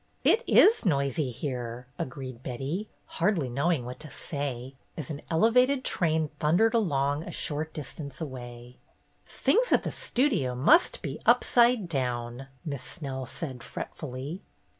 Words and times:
"It 0.23 0.43
is 0.47 0.83
noisy 0.83 1.29
here," 1.29 1.85
agreed 1.99 2.41
Betty, 2.41 2.89
hardly 3.05 3.49
knowing 3.49 3.85
what 3.85 3.99
to 3.99 4.09
say, 4.09 4.73
as 4.97 5.11
an 5.11 5.21
elevated 5.29 5.85
train 5.85 6.31
thundered 6.39 6.73
along 6.73 7.23
a 7.23 7.31
short 7.31 7.71
distance 7.71 8.19
away. 8.19 8.77
MISS 9.27 9.33
SNELL'S 9.33 9.35
VISIT 9.35 9.69
269 9.69 9.77
^'Things 9.77 9.77
at 9.77 9.83
the 9.83 9.91
Studio 9.95 10.55
must 10.55 11.01
be 11.03 11.21
upside 11.27 11.87
down/' 11.87 12.47
Miss 12.65 12.81
Snell 12.81 13.27
said 13.27 13.61
fretfully. 13.61 14.41